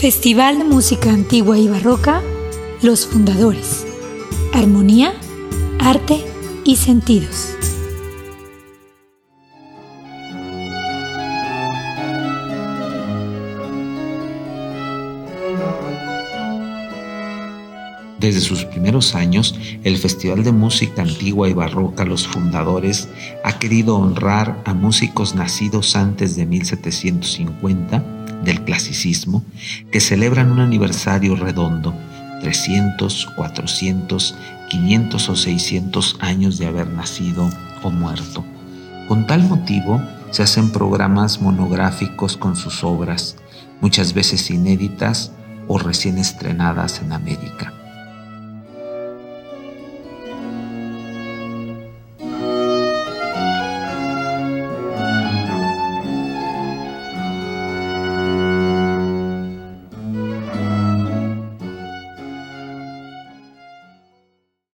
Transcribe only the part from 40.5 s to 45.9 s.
programas monográficos con sus obras, muchas veces inéditas o